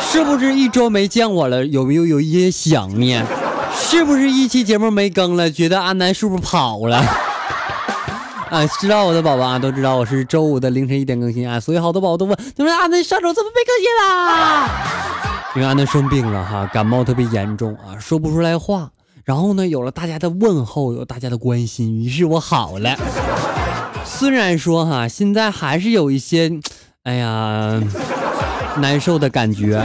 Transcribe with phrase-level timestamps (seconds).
[0.00, 1.64] 是不是一周没见我了？
[1.66, 3.24] 有没有有一些想念？
[3.78, 5.50] 是不是一期节目没更了？
[5.50, 6.96] 觉得阿南是不是跑了？
[8.48, 14.70] 啊， 知道我的宝宝啊，都知道我是周五的凌晨一点更新啊，所以好多宝宝都问，他说阿南上周怎么没更新啦？
[15.54, 18.90] 因为阿南生病了哈，感冒特别严重啊，说不出来话。
[19.24, 22.96] 然后呢，有了大家的问候，有大家的关心，于是我好了。
[24.04, 26.60] 虽然说哈，现在还是有一些，
[27.02, 27.82] 哎呀。
[28.78, 29.82] 难受的感觉，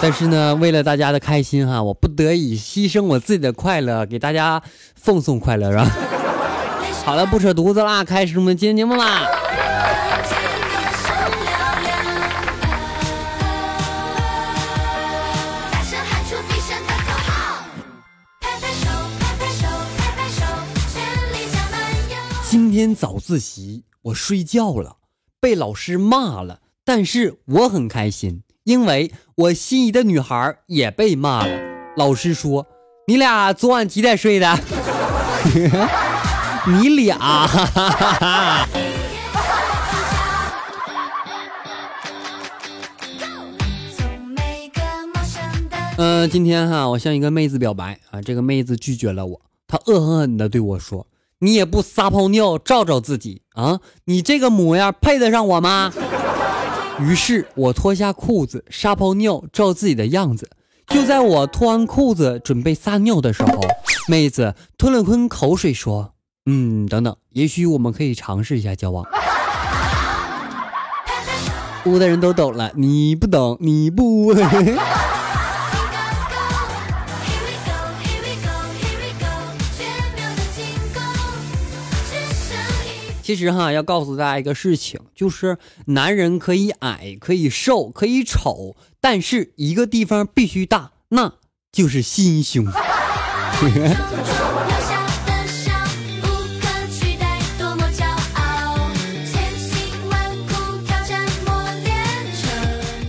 [0.00, 4.62] 但是呢，为了大家的开心哈，我不得已牺牲我自己的快乐，给大家
[4.94, 5.90] 奉送快乐，是吧？
[7.04, 9.26] 好了，不扯犊子啦，开始我们今天节目啦。
[22.50, 24.96] 今天早自习我睡觉了，
[25.40, 26.60] 被老师骂了。
[26.88, 31.52] 但是我很开心，因为我心仪的女孩也被骂了。
[31.98, 32.66] 老师说
[33.06, 34.58] ：“你俩昨晚几点睡的？”
[36.80, 37.46] 你俩。
[45.98, 51.06] 嗯，今天哈，我向一个妹子表白啊，这个妹子拒绝了我，她恶狠狠地对我说
[51.40, 55.92] ：“你也不撒泡尿照照自己啊，你这个模样配得上我吗？”
[57.00, 60.50] 于是我脱下裤子撒泡尿照自己的样子，
[60.88, 63.60] 就在我脱完裤子准备撒尿的时候，
[64.08, 66.14] 妹子吞了吞口水说
[66.46, 69.06] ：“嗯，等等，也许我们可以尝试一下交往。
[71.86, 74.34] ”屋的人都懂了，你不懂，你不。
[83.28, 85.58] 其实哈，要告诉大家一个事情，就是
[85.88, 91.34] 男人可以矮，可以瘦，可以丑，但是一个地方必须大，那
[91.70, 92.64] 就是心胸。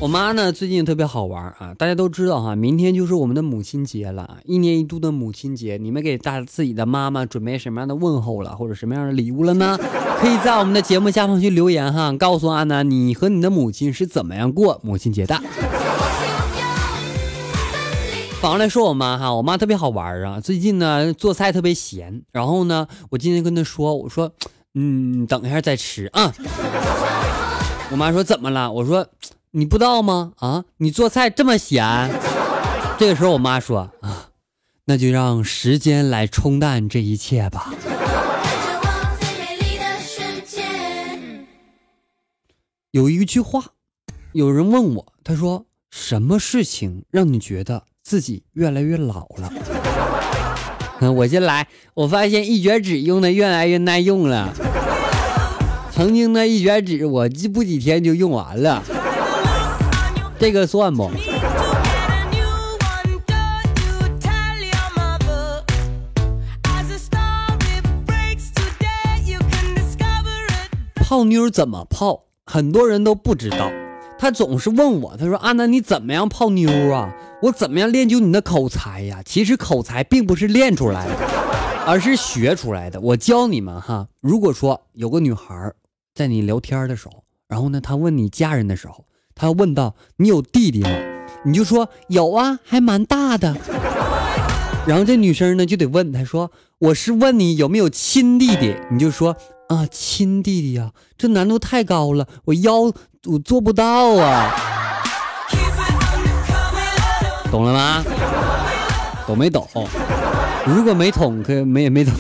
[0.01, 1.73] 我妈呢，最近特别好玩啊！
[1.77, 9.77] 大家都知道哈，明天就是我们的母亲节了，一年一度的母亲节，你们给大自己的妈妈准备什么样的问候了，或者什么样的礼物了呢？
[10.21, 15.37] 可以在我们的节目下方去留言哈，告诉阿南你和你的母亲是怎么样过母亲节的。
[18.39, 24.31] 反过来说我妈哈，我妈特别好玩啊，最近呢做菜特别咸，然后呢，我今天跟她说，我说，
[24.75, 26.33] 嗯，等一下再吃啊。
[27.91, 28.71] 我妈说怎么了？
[28.71, 29.05] 我说。
[29.51, 30.33] 你不知道吗？
[30.37, 32.11] 啊，你做菜这么咸。
[32.99, 34.29] 这个时候，我妈说：“啊，
[34.85, 37.73] 那就让时间来冲淡这一切吧。”
[42.91, 43.65] 有一句话，
[44.33, 49.51] 有人问我，他说：“什么事情让你觉得自己越来越老了？”
[51.15, 54.53] 我先来，我发现一卷纸用的越来越耐用了。
[55.91, 58.83] 曾经的一卷纸，我不几天就用完了。
[60.39, 61.11] 这个算不？
[70.95, 72.23] 泡妞怎么泡？
[72.45, 73.69] 很多人都不知道。
[74.17, 77.13] 他总是问我，他说：“阿南，你怎么样泡妞啊？
[77.41, 81.15] 我怎么样练就你的口才呀？”其实口才并不是练出来的，
[81.85, 83.01] 而是学出来的。
[83.01, 84.07] 我教你们哈。
[84.21, 85.73] 如果说有个女孩
[86.13, 89.05] 在你聊天的时候，然后呢，她问你家人的时候。
[89.39, 90.89] 他问道：“你有弟弟吗？”
[91.45, 93.55] 你就说：“有啊，还蛮大的。”
[94.85, 99.37] 然后这女生呢就得问他说：“我是问你有没有亲弟弟？”你就说
[99.69, 102.91] ：“啊，亲弟弟呀，这难度太高了，我腰
[103.25, 104.53] 我做不到啊。”
[107.49, 108.03] 懂了吗？
[109.25, 109.65] 懂没懂？
[110.65, 112.13] 如果没懂，可没没懂。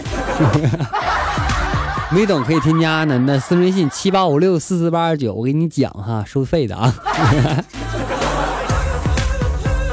[2.11, 6.91] 没懂可以添加阿南的私人微信七八五六四四八二九，我给你讲哈，收费的啊。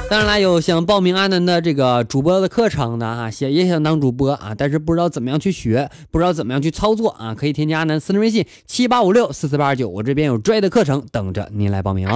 [0.09, 12.09] 当然了，有想报名阿南的这个主播的课程的哈，想也想当主播啊，但是不知道怎么样去学，不知道怎么样去操作啊，可以添加阿南私人微信七八五六四四八二九，我这边有专业的课程等着您来报名。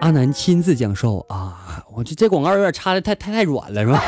[0.00, 1.84] 阿南亲自讲授啊！
[1.92, 4.02] 我这这广告有点插的太太太软了，是吧？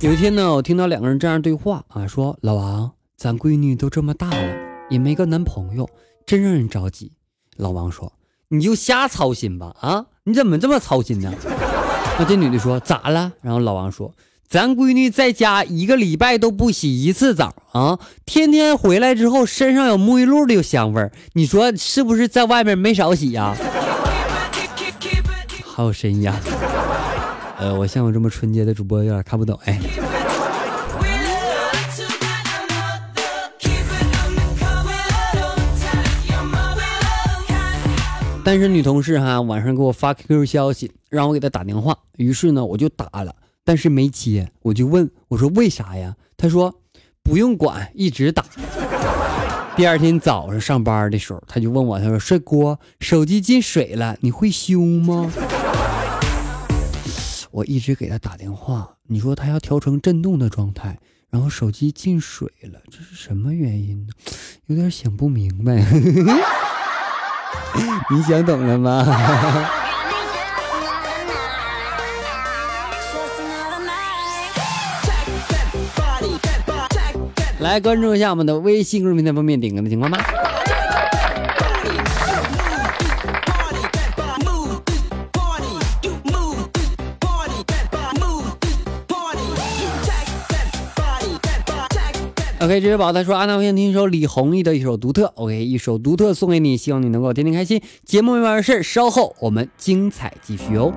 [0.00, 4.56] 有一天呢，我听到两个人这样对话啊，说老王，咱闺女都这么大了，
[4.88, 5.86] 也没个男朋友，
[6.24, 7.12] 真让人着急。
[7.58, 8.14] 老王说
[8.48, 11.30] ：“你就瞎操心吧，啊，你怎么这么操心呢？”
[12.18, 14.14] 那这女的说：“咋了？”然后老王说
[14.48, 23.54] ：“咱闺女在家一个礼拜都不洗一次澡啊，天天回来之后身上有沐浴露的香味儿，你说是不是在外面没少洗 呀？”
[25.62, 26.40] 好有深意啊！
[27.60, 29.78] 呃，我像我这么纯洁的主播有点看不懂哎。
[38.42, 41.94] 单身女同事哈，晚上给我发 QQ 消息，让我给她打电话。
[42.16, 44.50] 于是呢，我就打了，但是没接。
[44.62, 46.16] 我就问我说为啥呀？
[46.38, 46.74] 她说
[47.22, 48.46] 不用管，一直打。
[49.76, 55.30] 第二天早上上班的时候，她就问我，她说帅哥，手机进水了，你会修吗？
[57.52, 60.98] 我一直给他打电话，你说他要调成震动的状态，
[61.30, 64.12] 然后手机进水了，这是什么原因呢？
[64.66, 65.74] 有点想不明白。
[68.10, 69.04] 你想懂了吗？
[77.60, 80.18] 来关注一下我们的微信公众平台方面点歌的情况吧。
[92.70, 95.26] OK，这位宝他说：“阿娜，我想听一首李宏毅的一首独特。
[95.34, 97.82] OK，一首独特送给你，希望你能够天天开心。
[98.04, 100.94] 节目没完事，稍后我们精彩继续哦。”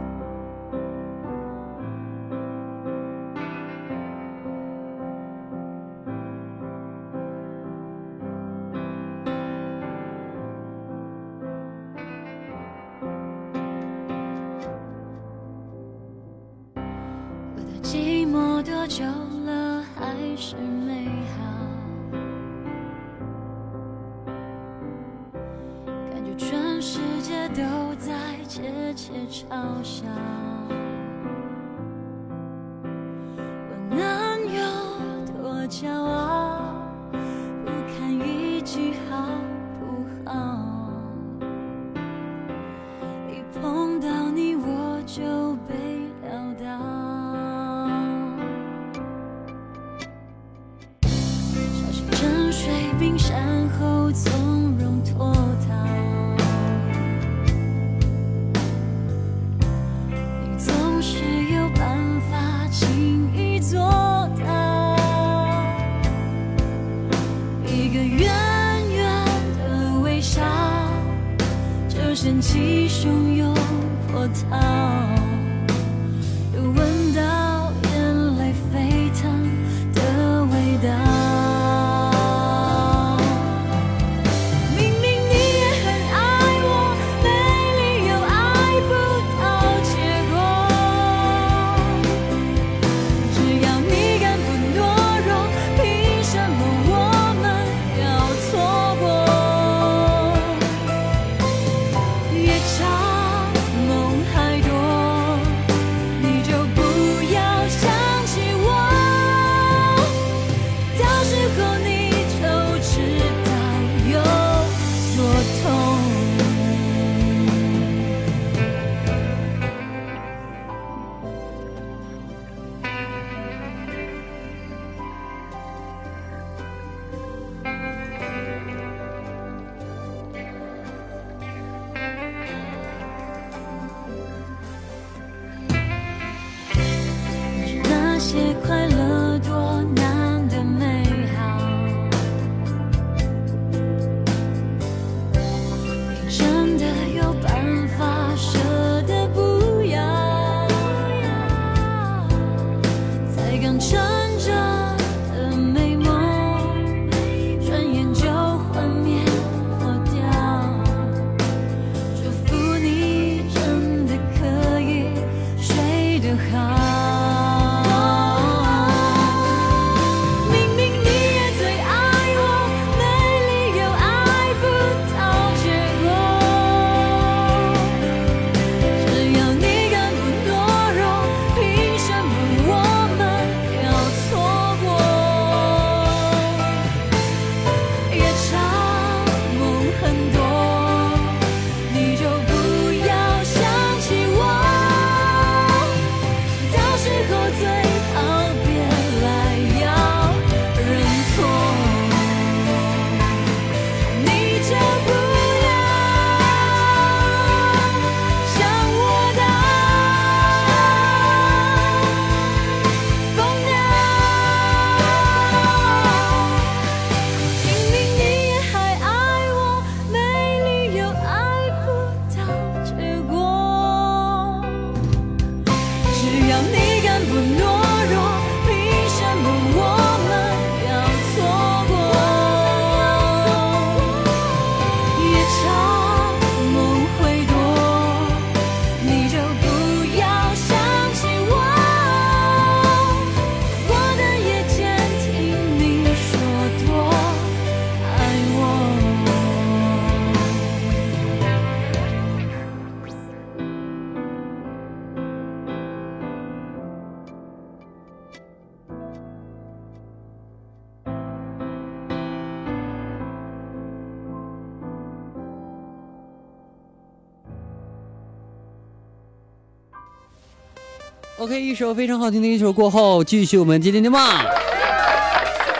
[271.43, 274.17] OK，一首非常好听的一首过后，继续我们今天的梦。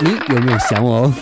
[0.01, 1.13] 你有没有想我哦？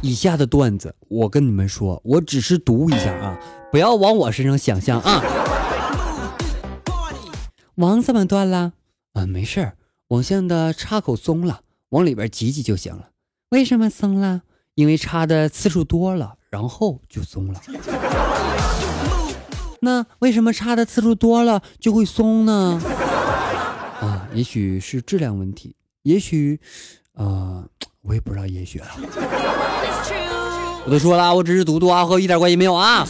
[0.00, 3.38] 以下的段子，我跟你们说，我只是读一下啊，
[3.70, 5.22] 不要往我身上想象啊。
[7.76, 8.72] 网怎么断了？
[9.12, 9.76] 啊，没事儿，
[10.08, 13.10] 网线的插口松了，往里边挤挤就行了。
[13.50, 14.42] 为什么松了？
[14.74, 17.60] 因为插的次数多了，然后就松了。
[19.84, 22.80] 那为什么插的次数多了就会松呢？
[24.00, 25.74] 啊，也许是质量问题，
[26.04, 26.60] 也许，
[27.14, 27.64] 呃，
[28.02, 28.86] 我也不知道，也许了。
[30.84, 33.04] 我都说了，我只是读读啊，和一点关系没有啊。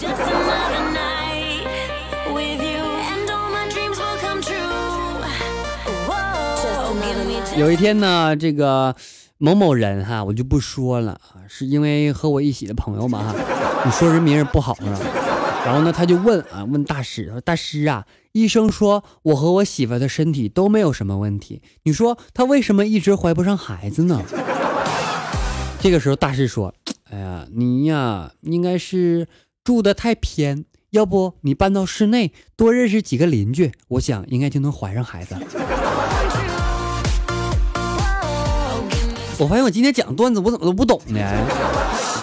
[7.55, 8.97] 有一天呢，这个
[9.37, 13.35] 某某人哈，我就不说了啊，是因为和我一起的朋友嘛哈，
[13.85, 15.22] 你说人名不好啊。
[15.64, 24.21] 然后呢，他就问啊，问大师说：“大师啊，医生说我和我媳妇的身体都没有什么问题，你说他为什么一直怀不上孩子呢？”
[25.81, 26.75] 这个时候，大师说
[27.11, 29.28] ：“哎呀，你呀，应该是
[29.62, 35.37] 住的太偏，要不你搬到室内，多认识几个邻居，我想应该就能怀上孩子。”
[39.38, 41.21] 我发现我今天讲段子，我怎么都不懂呢？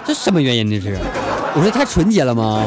[0.06, 0.70] 这什么原因？
[0.70, 0.98] 这是？
[1.56, 2.66] 我说太纯洁了吗？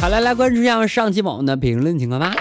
[0.00, 2.32] 好了，来关注一下上期宝宝的评论情况吧。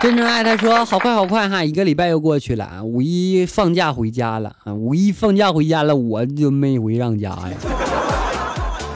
[0.00, 2.82] 真正爱他说好快好快哈，一个礼拜又过去了啊！
[2.82, 4.74] 五一放假回家了啊！
[4.74, 7.50] 五一放假回家了，我就没回上家呀。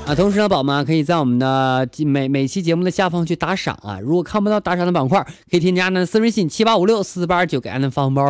[0.06, 3.98] 啊，同时呢，宝们可以在我们的每每期节目的下方去打赏啊。
[4.00, 8.24] 如果看不到打赏的板块，可以添加呢私人微信七八五六四四八二九给安南发红包，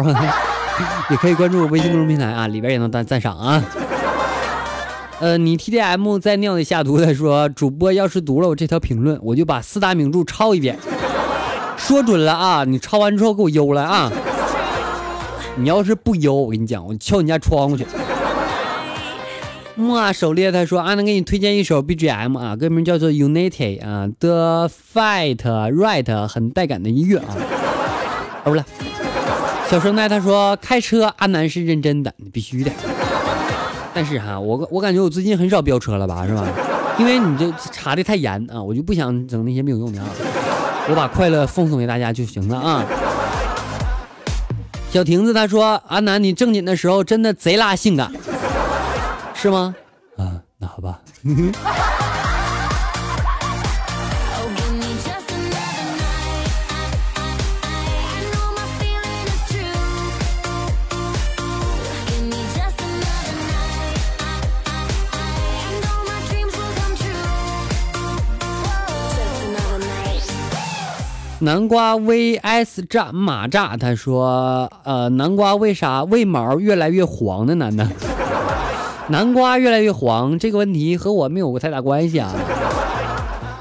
[1.11, 3.63] 也可以关注我微信公众平台啊，里边也能赞赞赏啊。
[5.21, 10.79] 呃，你 T D M 在尿里下毒的说，主播要是读了我这条评论，我就把四大名著抄一遍。
[11.77, 14.13] 说准了啊，你抄完之后给我邮来啊。
[15.57, 17.85] 你要是不邮，我跟你讲，我敲你家窗户去。
[19.75, 27.37] 木狩猎他说：“啊，能给你推荐一首 BGM 啊，歌名叫做 Unity 啊，The Fight Right，很带感的音乐啊。”
[28.43, 28.65] 欧了，
[29.71, 32.71] 小生态他说：“开车，阿南是认真的，必须的。
[33.93, 36.47] 但是哈，我我感觉我最近很少飙车了吧，是吧？
[36.99, 40.09] 因为你这查的太严啊，我就不想整那些没有用的啊，
[40.89, 42.83] 我把快乐奉送给大家就行了啊。”
[44.91, 48.11] 小亭子他说：“阿南，你正经的时候真的贼拉性感。”
[49.35, 49.75] 是吗？
[50.17, 50.99] 啊，那好吧。
[71.41, 77.55] 南瓜 vs 炸马炸，他说：“呃，南瓜为啥为毛越来越黄呢？
[77.55, 77.89] 男的。
[79.11, 82.35] ”南瓜越来越黄，这个问题和我没有过太大关系啊。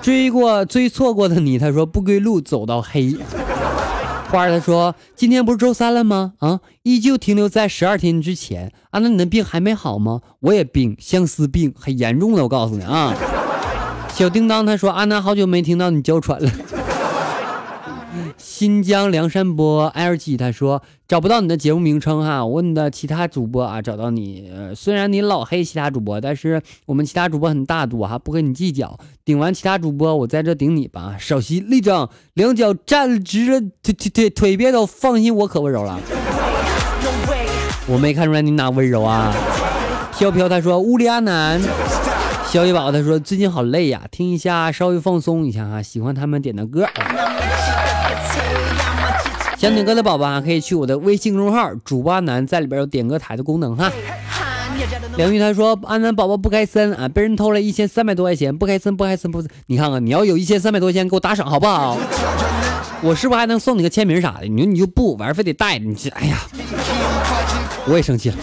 [0.01, 3.15] 追过追错过的你，他说不归路走到黑。
[4.31, 6.33] 花儿他说今天不是周三了吗？
[6.39, 8.99] 啊，依旧停留在十二天之前啊。
[8.99, 10.21] 那你的病还没好吗？
[10.39, 13.13] 我也病，相思病很严重的，我告诉你啊。
[14.09, 16.49] 小叮当他说阿南好久没听到你娇喘了。
[18.37, 28.97] 新疆梁山伯 LG 他说找不到你的节目名称哈，我问的其他主播啊找到你，虽然你老黑其他主播，但是我们其他主播很大度哈，不跟你计较。
[29.25, 31.15] 顶完其他主播，我在这顶你吧。
[31.19, 35.99] 稍息立正，两脚站直，腿腿腿腿别抖，放心，我可温柔了。
[37.87, 39.33] 我没看出来你哪温柔啊？
[40.17, 41.61] 飘飘他说乌里阿南。
[42.49, 46.85] 小雨宝他说最近好累呀，听一下稍微放松一下哈，喜欢他们点的歌。
[49.57, 53.91] 想点歌的宝宝啊，可以去我的微信公众号“主播阿南”，在里边有点歌台的功能哈。
[55.15, 61.97] 梁玉他说：“阿南宝宝不开森啊，被人偷了一千三百多块钱，不开森，不开森，不，你看看，你要有一千三百多块钱，给我打赏好不好？
[63.01, 64.47] 我是不是还能送你个签名啥的？
[64.47, 66.37] 你说你就不玩非得带你这，哎呀，
[67.87, 68.35] 我也生气了。”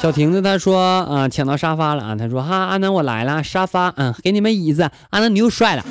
[0.00, 2.16] 小亭子他说：“啊，抢到沙发了啊！
[2.16, 4.90] 他说哈，阿南我来了，沙发，嗯，给你们椅子。
[5.10, 5.84] 阿南你又帅了，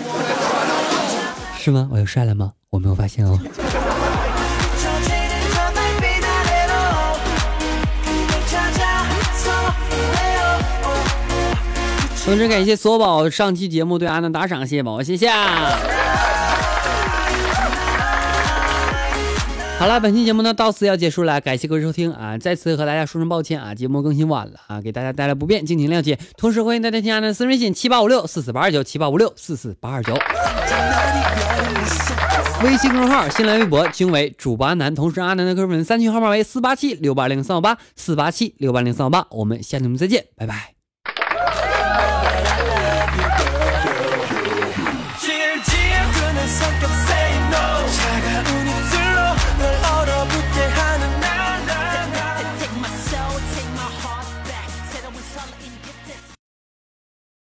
[1.60, 1.88] 是吗？
[1.92, 2.52] 我又帅了吗？
[2.72, 3.40] 我没有发现哦。”
[12.24, 15.30] 同时感谢索宝上期节目对阿南打赏，谢谢宝宝，谢谢。
[19.80, 22.38] 好了，本期节目呢到此要结束了，感谢各位收听啊！
[22.38, 26.20] 再次和大家说声抱歉啊，节目更新晚了啊，给大家带来不便，敬请谅解。
[26.38, 30.14] 同时欢迎大家添加的私人微信七八五六四四八二九七八五六四四八二九，
[32.64, 40.81] 微信公众号、新浪微博均为主播阿南，同时阿南的 QQ 粉三群号码为四八七六八零三五八四八七六八零三五八，我们下期节目再见，拜拜。